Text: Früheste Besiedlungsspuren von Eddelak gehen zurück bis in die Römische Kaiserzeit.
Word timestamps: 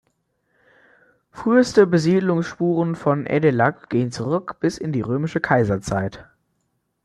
Früheste 1.29 1.85
Besiedlungsspuren 1.85 2.95
von 2.95 3.27
Eddelak 3.27 3.87
gehen 3.91 4.11
zurück 4.11 4.59
bis 4.59 4.79
in 4.79 4.91
die 4.91 5.01
Römische 5.01 5.41
Kaiserzeit. 5.41 6.27